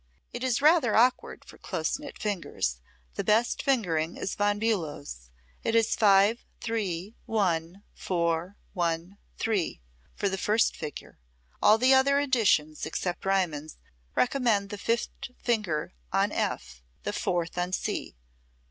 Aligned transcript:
It 0.33 0.43
is 0.43 0.63
rather 0.63 0.95
awkward 0.95 1.45
for 1.45 1.59
close 1.59 1.99
knit 1.99 2.17
fingers. 2.17 2.81
The 3.13 3.23
best 3.23 3.61
fingering 3.61 4.17
is 4.17 4.33
Von 4.33 4.57
Bulow's. 4.57 5.29
It 5.63 5.75
is 5.75 5.95
5, 5.95 6.43
3, 6.59 7.15
1, 7.27 7.83
4, 7.93 8.57
1, 8.73 9.17
3 9.37 9.81
for 10.15 10.27
the 10.27 10.39
first 10.39 10.75
figure. 10.75 11.19
All 11.61 11.77
the 11.77 11.93
other 11.93 12.19
editions, 12.19 12.87
except 12.87 13.27
Riemann's, 13.27 13.77
recommend 14.15 14.71
the 14.71 14.79
fifth 14.79 15.09
finger 15.37 15.93
on 16.11 16.31
F, 16.31 16.81
the 17.03 17.13
fourth 17.13 17.55
on 17.59 17.71
C. 17.71 18.15